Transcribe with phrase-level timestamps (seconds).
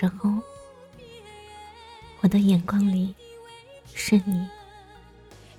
[0.00, 0.30] 时候，
[2.22, 3.14] 我的眼光里
[3.92, 4.48] 是你，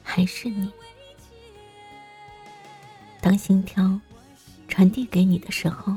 [0.02, 0.72] 还是你？
[3.22, 4.02] 当心跳
[4.68, 5.96] 传递给你的时候，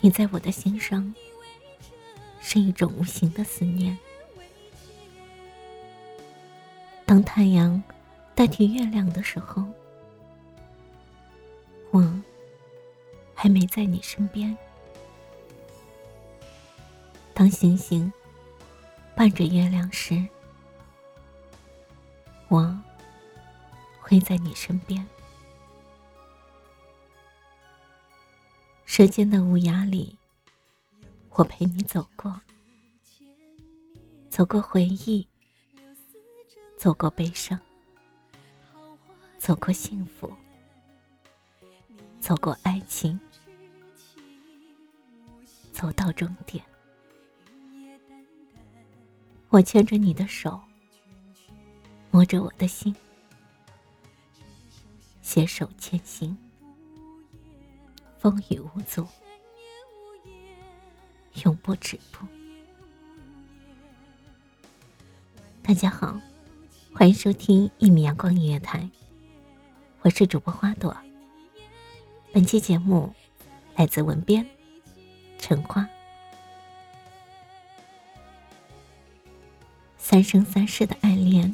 [0.00, 1.14] 你在我的心上
[2.40, 3.96] 是一种无形的思念。
[7.04, 7.80] 当太阳
[8.34, 9.62] 代替月亮的时候，
[11.92, 12.20] 我。
[13.38, 14.56] 还没在你身边。
[17.38, 18.10] 当星星
[19.14, 20.26] 伴着月亮时，
[22.48, 22.74] 我
[24.00, 25.06] 会在你身边。
[28.86, 30.16] 时间的无涯里，
[31.28, 32.40] 我陪你走过，
[34.30, 35.28] 走过回忆，
[36.78, 37.60] 走过悲伤，
[39.36, 40.32] 走过幸福，
[42.18, 43.20] 走过爱情。
[45.70, 46.64] 走到终点，
[49.48, 50.60] 我牵着你的手，
[52.10, 52.94] 摸着我的心，
[55.22, 56.36] 携手前行，
[58.18, 59.06] 风雨无阻，
[61.44, 62.26] 永不止步。
[65.62, 66.20] 大家好，
[66.92, 68.90] 欢迎收听一米阳光音乐台，
[70.02, 70.94] 我是主播花朵。
[72.32, 73.14] 本期节目
[73.76, 74.44] 来自文编。
[75.38, 75.88] 橙花，
[80.08, 81.52] 三生三世的爱恋，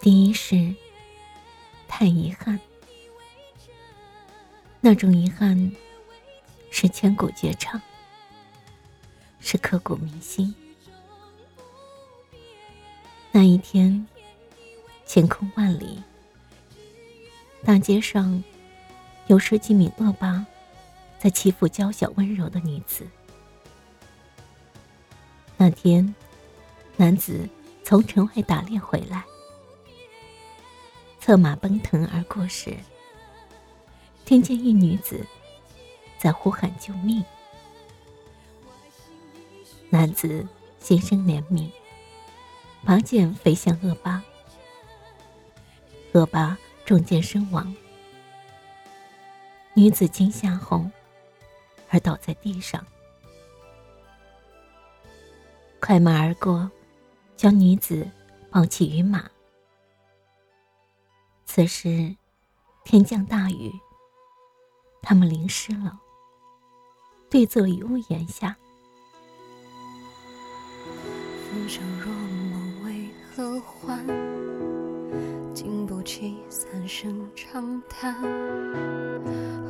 [0.00, 0.74] 第一是
[1.86, 2.58] 太遗憾。
[4.80, 5.70] 那种遗憾
[6.68, 7.80] 是千古绝唱，
[9.38, 10.52] 是刻骨铭心。
[13.30, 14.04] 那一天，
[15.04, 16.02] 晴空万里，
[17.64, 18.42] 大街上
[19.28, 20.44] 有十几名恶霸。
[21.20, 23.06] 在欺负娇小温柔的女子。
[25.56, 26.12] 那天，
[26.96, 27.48] 男子
[27.84, 29.24] 从城外打猎回来，
[31.20, 32.76] 策马奔腾而过时，
[34.24, 35.24] 听见一女子
[36.18, 37.24] 在呼喊救命。
[39.90, 40.46] 男子
[40.80, 41.70] 心生怜悯，
[42.84, 44.22] 拔剑飞向恶霸，
[46.12, 47.74] 恶霸中箭身亡。
[49.74, 50.84] 女子惊吓后。
[51.88, 52.84] 而倒在地上，
[55.80, 56.68] 快马而过，
[57.36, 58.08] 将女子
[58.50, 59.24] 抱起于马。
[61.44, 62.16] 此时
[62.84, 63.72] 天降大雨，
[65.02, 65.98] 他们淋湿了，
[67.30, 68.56] 对坐于屋檐下。
[70.84, 74.04] 浮生若梦为何还？
[75.54, 78.14] 经不起三声长叹。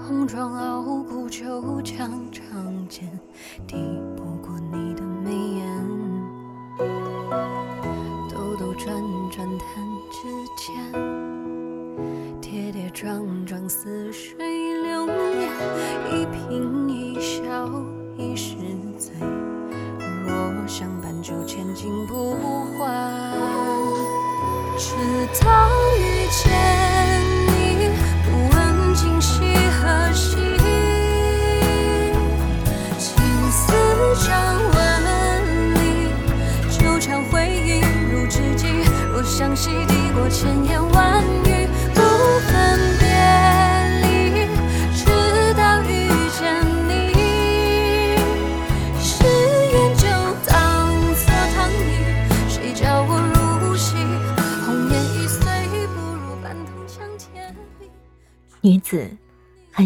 [0.02, 3.08] 红妆傲骨就将长剑，
[3.66, 3.76] 抵
[4.16, 4.35] 不
[10.66, 10.74] 间，
[12.40, 14.34] 跌跌撞撞似水
[14.82, 15.48] 流年。
[16.10, 17.70] 一颦一笑
[18.16, 18.56] 一世
[18.98, 19.14] 醉，
[20.26, 22.34] 若相伴就千金不
[22.76, 23.32] 换。
[24.76, 24.92] 直
[25.44, 25.68] 到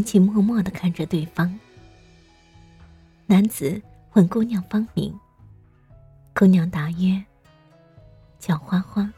[0.00, 1.61] 含情脉脉地看着对方。
[3.26, 3.81] 男子
[4.14, 5.14] 问姑娘芳名，
[6.35, 7.23] 姑娘答曰
[8.41, 9.12] ：“叫花花。”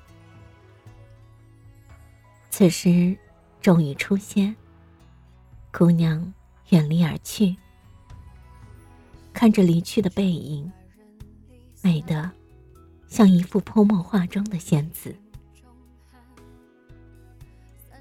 [2.50, 3.16] 此时，
[3.60, 4.56] 终于出现。
[5.72, 6.34] 姑娘
[6.70, 7.56] 远离而去，
[9.32, 10.70] 看着离去的背影，
[11.80, 12.28] 美得
[13.06, 15.14] 像一幅泼墨画中的仙子。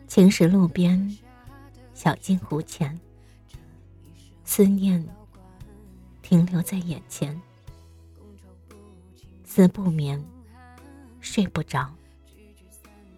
[0.08, 1.16] 青石路边，
[2.04, 3.00] 小径湖前，
[4.44, 5.08] 思念
[6.24, 7.40] 停留在眼前，
[9.46, 10.20] 思不眠，
[11.20, 11.94] 睡不着，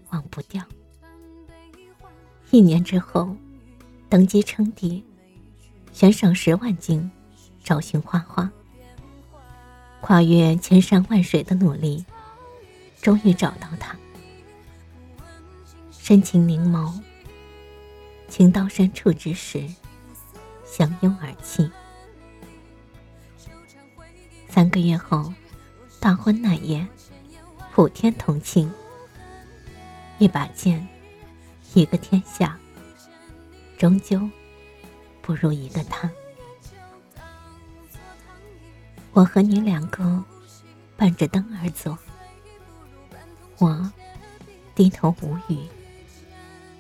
[0.10, 0.62] 忘不掉。
[2.52, 3.34] 一年之后，
[4.10, 5.02] 登基称帝，
[5.94, 7.10] 悬赏十万金，
[7.64, 8.52] 找寻花花。
[10.02, 12.04] 跨越千山万水的努力，
[13.02, 13.98] 终于找到他。
[15.90, 17.02] 深情凝眸，
[18.34, 19.70] 情到深处之时，
[20.66, 21.70] 相拥而泣。
[24.50, 25.32] 三个月后，
[26.00, 26.84] 大婚那夜，
[27.72, 28.74] 普天同庆。
[30.18, 30.88] 一把剑。
[31.76, 32.58] 一个天下，
[33.78, 34.28] 终究
[35.22, 36.10] 不如一个他。
[39.12, 40.24] 我和你两个
[40.98, 41.96] 伴着灯而走，
[43.60, 43.92] 我
[44.74, 45.68] 低头无语，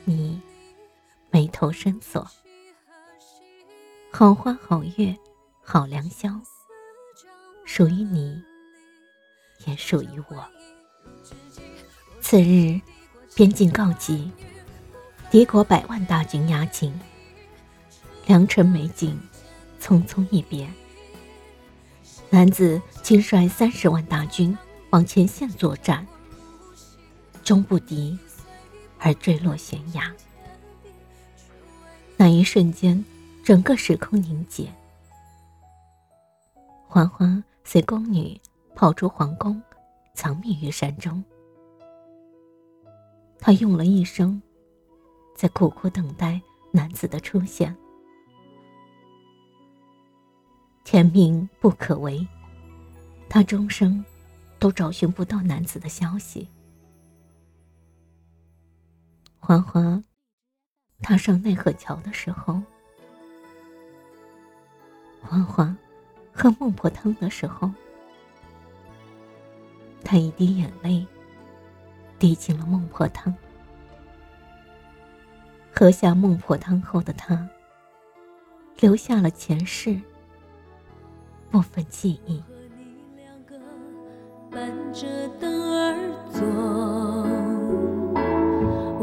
[0.03, 0.41] 你
[1.33, 2.27] 眉头深锁。
[4.11, 5.17] 好花好月
[5.63, 6.29] 好良宵，
[7.65, 8.39] 属于你，
[9.65, 10.47] 也属于我。
[12.21, 12.79] 次日，
[13.33, 14.31] 边境告急。
[15.31, 16.93] 敌国百万大军压境，
[18.27, 19.19] 良辰美景，
[19.81, 20.71] 匆匆一别。
[22.29, 24.55] 男子亲率三十万大军
[24.91, 26.05] 往前线作战，
[27.43, 28.15] 终不敌，
[28.99, 30.13] 而坠落悬崖。
[32.23, 33.03] 那一瞬间，
[33.43, 34.71] 整个时空凝结。
[36.87, 38.39] 花花随宫女
[38.73, 39.61] 跑出皇宫，
[40.13, 41.21] 藏匿于山中。
[43.39, 44.41] 她用了一生。
[45.35, 46.41] 在苦苦等待
[46.71, 47.75] 男子的出现，
[50.85, 52.25] 天命不可违，
[53.27, 54.01] 她终生
[54.59, 56.47] 都找寻不到男子的消息。
[59.39, 60.01] 欢欢
[61.03, 62.59] 踏上奈何桥的时候，
[65.21, 65.77] 欢欢
[66.31, 67.69] 喝孟婆汤的时候，
[70.01, 71.05] 他一滴眼泪
[72.17, 73.35] 滴进了孟婆汤。
[75.75, 77.49] 喝下孟婆汤后的他，
[78.79, 79.99] 留下了前世
[81.51, 82.41] 部分记忆。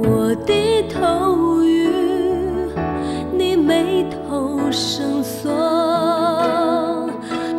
[0.02, 1.62] 我低头
[3.67, 5.50] 眉头深锁。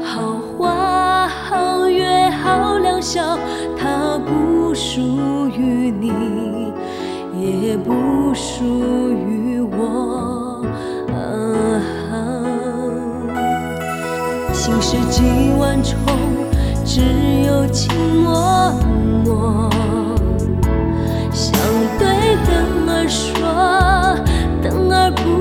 [0.03, 3.37] 好花好月好良宵，
[3.77, 4.99] 它不属
[5.47, 6.11] 于你。
[7.41, 7.91] 也不
[8.35, 8.63] 属
[9.11, 10.63] 于我。
[14.53, 15.23] 心事几
[15.57, 15.95] 万重，
[16.85, 17.01] 只
[17.47, 17.91] 有情
[18.21, 18.71] 默
[19.25, 19.69] 默。
[21.31, 21.51] 想
[21.97, 23.41] 对灯儿说，
[24.61, 25.40] 灯儿不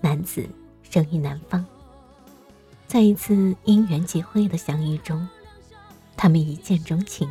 [0.00, 0.48] 男子
[0.82, 1.64] 生于南方。
[2.86, 5.28] 在一次因缘际会的相遇中，
[6.16, 7.28] 他们一见钟情。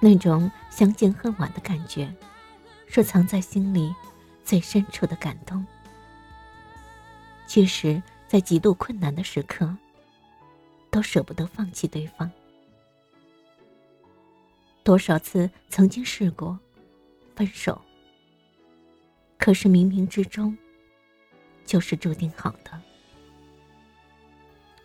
[0.00, 2.14] 那种相见恨晚的感觉，
[2.86, 3.94] 是藏在心里
[4.44, 5.66] 最深处的感动。
[7.46, 9.74] 其实，在极度困难的时刻。
[10.90, 12.30] 都舍不得放弃对方。
[14.84, 16.56] 多少次曾经试过
[17.34, 17.82] 分手，
[19.36, 20.56] 可是冥冥之中
[21.64, 22.80] 就是注定好的。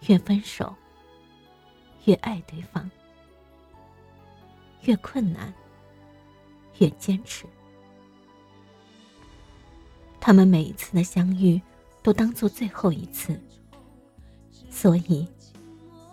[0.07, 0.73] 越分手，
[2.05, 2.89] 越爱对方；
[4.83, 5.53] 越困难，
[6.77, 7.45] 越坚持。
[10.21, 11.61] 他们每一次的相遇，
[12.01, 13.39] 都当做最后一次，
[14.69, 15.27] 所以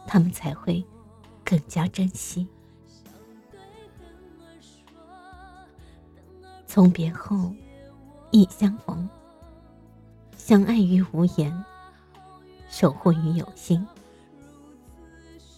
[0.07, 0.85] 他们才会
[1.45, 2.47] 更加珍惜。
[6.67, 7.55] 从别后，
[8.33, 9.09] 亦相逢。
[10.47, 11.65] 相爱于无言，
[12.71, 13.85] 守护于有心。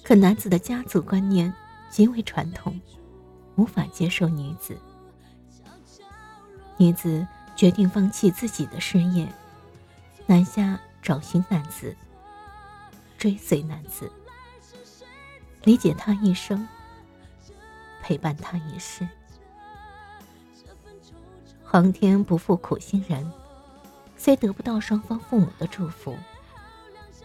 [0.02, 1.52] 可男子的家族观念
[1.90, 2.80] 极为传统，
[3.56, 4.74] 无法接受女子。
[6.78, 7.26] 女子。
[7.54, 9.26] 决定放弃自己的事业，
[10.26, 11.96] 南下找寻男子，
[13.18, 14.08] 追随男子，
[15.64, 16.68] 理解他一生，
[18.00, 19.08] 陪伴他一世。
[21.64, 23.28] 皇天不负苦心人，
[24.18, 26.14] 虽得不到双方父母的祝福，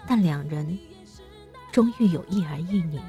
[0.07, 0.79] 但两人
[1.71, 3.01] 终于有一儿一女。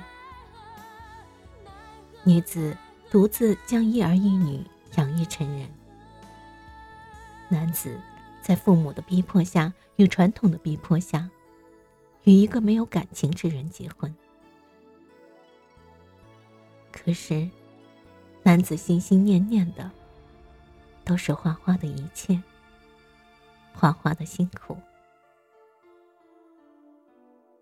[2.24, 2.76] 女子
[3.10, 4.64] 独自将一儿一女
[4.96, 5.68] 养育成人。
[7.48, 8.00] 男子
[8.42, 11.28] 在父母的逼迫下，与传统的逼迫下，
[12.24, 14.12] 与一个没有感情之人结婚。
[16.90, 17.48] 可是，
[18.42, 19.90] 男子心心念念的
[21.04, 22.42] 都是花花的一切，
[23.74, 24.76] 花花的辛苦。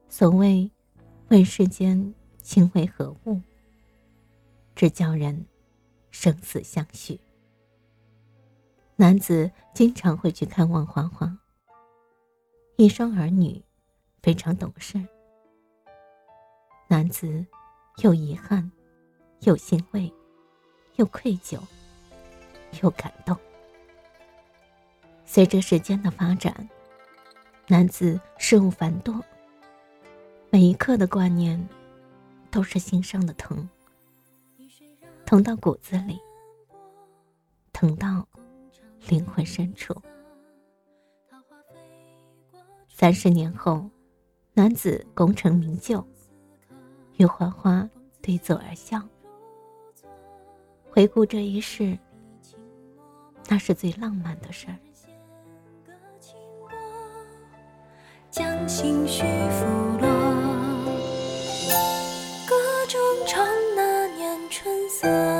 [0.08, 0.70] 所谓
[1.30, 3.40] “问世间情为何物”，
[4.76, 5.46] 只叫人
[6.10, 7.18] 生死相许。
[8.96, 11.36] 男子经常会去看望花花。
[12.76, 13.62] 一双儿女，
[14.22, 15.00] 非常懂事。
[16.88, 17.44] 男子
[18.02, 18.70] 又遗憾，
[19.40, 20.12] 又欣慰，
[20.96, 21.58] 又愧疚，
[22.82, 23.36] 又感动。
[25.34, 26.68] 随着时间的发展，
[27.66, 29.18] 男子事务繁多，
[30.50, 31.58] 每一刻的挂念，
[32.50, 33.66] 都是心上的疼，
[35.24, 36.20] 疼到骨子里，
[37.72, 38.28] 疼到。
[39.08, 39.96] 灵魂深处。
[42.90, 43.88] 三十年后，
[44.52, 46.06] 男子功成名就，
[47.16, 47.88] 与花花
[48.20, 49.02] 对坐而笑。
[50.90, 51.98] 回顾这一世，
[53.48, 54.76] 那是最浪漫的事儿。
[58.32, 59.66] 将心绪拂
[60.00, 60.08] 落，
[62.48, 62.56] 歌
[62.88, 63.46] 中唱
[63.76, 65.31] 那年春色。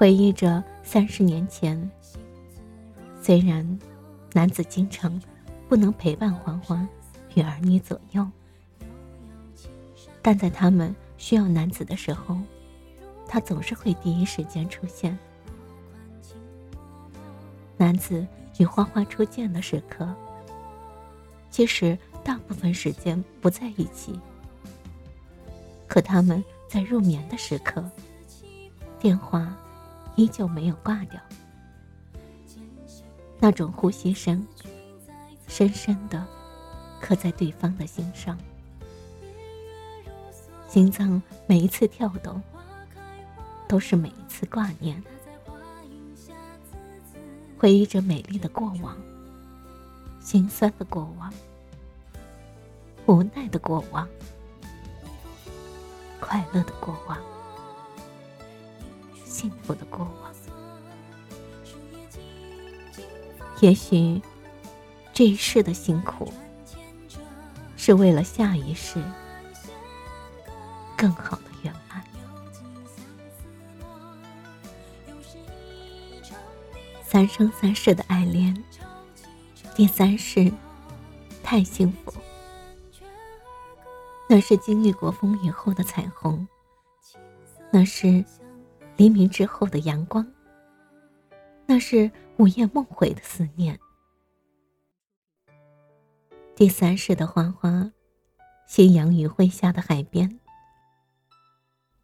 [0.00, 1.90] 回忆着三十年前，
[3.20, 3.78] 虽然
[4.32, 5.20] 男子经常
[5.68, 6.88] 不能陪伴欢欢
[7.34, 8.26] 与儿女左右，
[10.22, 12.38] 但在他们需要男子的时候，
[13.28, 15.18] 他总是会第一时间出现。
[17.76, 18.26] 男子
[18.56, 20.08] 与花花初见的时刻，
[21.50, 24.18] 其实大部分时间不在一起，
[25.86, 27.84] 可他们在入眠的时刻，
[28.98, 29.54] 电话。
[30.16, 31.20] 依旧没有挂掉，
[33.38, 34.46] 那种呼吸声，
[35.48, 36.26] 深深的
[37.00, 38.38] 刻在对方的心上，
[40.68, 42.42] 心脏每一次跳动，
[43.66, 45.02] 都是每一次挂念，
[47.58, 48.96] 回忆着美丽的过往，
[50.20, 51.32] 心酸的过往，
[53.06, 54.06] 无奈的过往，
[56.20, 57.16] 快乐的过往。
[59.40, 60.34] 幸福的过往，
[63.62, 64.20] 也许
[65.14, 66.30] 这一世的辛苦，
[67.74, 69.02] 是为了下一世
[70.94, 72.04] 更好的圆满。
[77.02, 78.62] 三生三世的爱恋，
[79.74, 80.52] 第三世
[81.42, 82.12] 太幸福，
[84.28, 86.46] 那是经历过风雨后的彩虹，
[87.70, 88.22] 那是
[89.00, 90.30] 黎明之后的阳光，
[91.64, 93.80] 那是午夜梦回的思念。
[96.54, 97.90] 第三世的花花，
[98.66, 100.38] 夕阳余晖下的海边。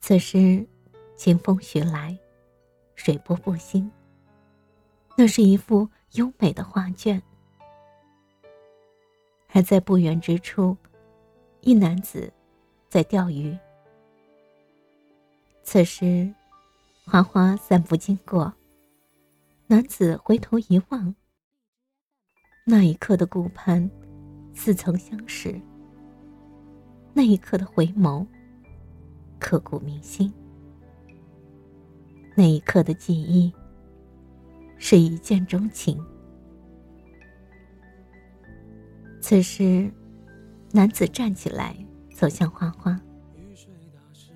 [0.00, 0.66] 此时，
[1.14, 2.18] 清风徐来，
[2.94, 3.92] 水波不兴。
[5.18, 7.22] 那是一幅优美的画卷。
[9.52, 10.74] 而在不远之处，
[11.60, 12.32] 一男子
[12.88, 13.54] 在钓鱼。
[15.62, 16.34] 此时，
[17.08, 18.52] 花花散步经过，
[19.68, 21.14] 男子回头一望，
[22.64, 23.88] 那一刻的顾盼。
[24.58, 25.60] 似曾相识，
[27.12, 28.26] 那一刻的回眸，
[29.38, 30.32] 刻骨铭心。
[32.34, 33.52] 那一刻的记忆，
[34.78, 36.02] 是一见钟情。
[39.20, 39.92] 此时，
[40.72, 41.76] 男子站起来，
[42.14, 42.98] 走向花花，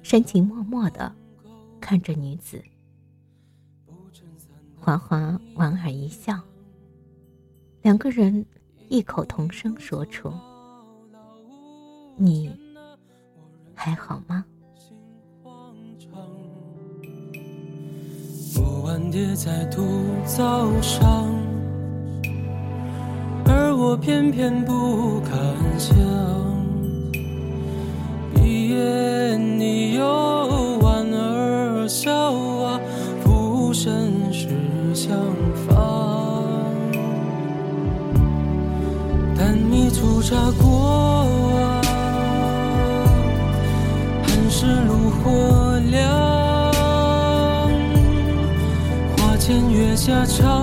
[0.02, 1.10] 深情脉脉的
[1.90, 2.62] 看着女子。
[4.78, 6.38] 花花莞尔一笑，
[7.82, 8.46] 两个人。
[8.88, 10.32] 异口同声说出
[12.16, 12.56] ：“你
[13.74, 14.44] 还好吗？”
[18.54, 19.82] 木碗叠在土
[20.24, 21.28] 灶上，
[23.46, 26.59] 而我偏偏不敢想。
[50.02, 50.59] 假装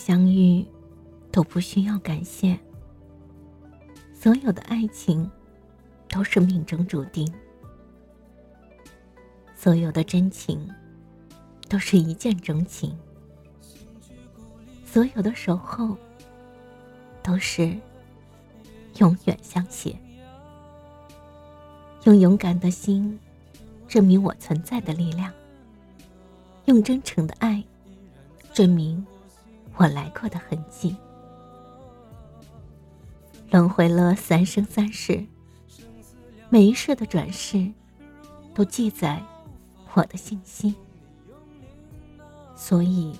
[0.00, 0.64] 相遇
[1.30, 2.58] 都不需要感谢，
[4.14, 5.30] 所有的爱情
[6.08, 7.30] 都是命中注定，
[9.54, 10.66] 所有的真情
[11.68, 12.98] 都是一见钟情，
[14.86, 15.94] 所有的守候
[17.22, 17.76] 都是
[19.00, 19.94] 永远相携。
[22.04, 23.20] 用勇敢的心
[23.86, 25.30] 证明我存在的力量，
[26.64, 27.62] 用真诚的爱
[28.54, 29.06] 证明。
[29.80, 30.94] 我来过的痕迹，
[33.50, 35.24] 轮回了三生三世，
[36.50, 37.72] 每一世的转世，
[38.52, 39.22] 都记载
[39.94, 40.74] 我的信息，
[42.54, 43.18] 所以，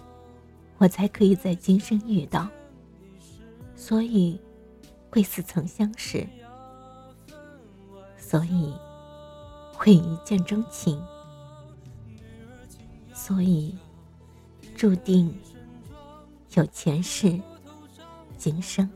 [0.76, 2.46] 我才可以在今生遇到，
[3.74, 4.38] 所以，
[5.10, 6.28] 会似曾相识，
[8.18, 8.74] 所以，
[9.72, 11.02] 会一见钟情，
[13.14, 13.74] 所以，
[14.76, 15.34] 注定。
[16.54, 17.32] 有前世，
[18.36, 18.88] 今生。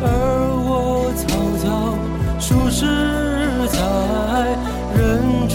[0.00, 0.08] 而
[0.64, 1.26] 我早
[1.62, 1.68] 早
[2.40, 2.86] 数十
[3.68, 3.76] 载
[4.96, 5.54] 人知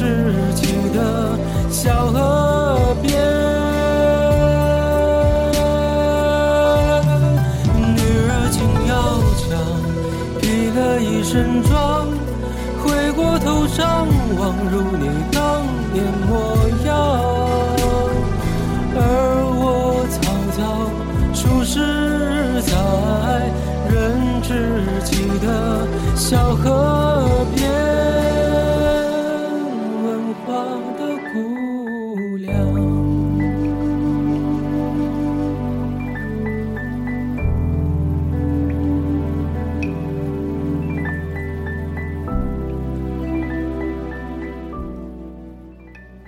[0.54, 0.62] 己
[0.94, 1.00] 的
[1.72, 3.10] 小河边。
[7.96, 7.98] 女
[8.30, 8.94] 儿轻摇
[9.42, 9.58] 桨，
[10.40, 12.06] 披了一身装，
[12.84, 14.06] 回过头张
[14.38, 16.51] 望，如你当年模样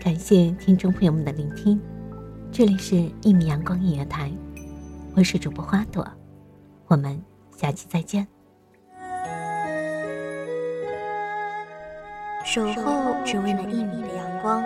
[0.03, 1.79] 感谢听众朋友们的聆听，
[2.51, 4.29] 这里是一米阳光音乐台，
[5.15, 6.05] 我是主播花朵。
[6.87, 7.23] 我们
[7.55, 8.27] 下期再见。
[12.43, 14.61] 守候只为那一米的阳光，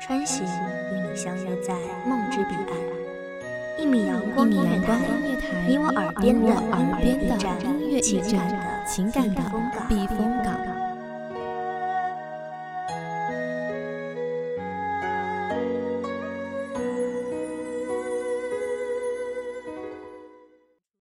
[0.00, 1.74] 穿行与你相约在
[2.08, 3.78] 梦之彼岸。
[3.78, 4.96] 一米阳光音乐台，
[5.68, 9.42] 你我耳边的耳边的音乐驿站，情感的
[9.86, 10.71] 避风港。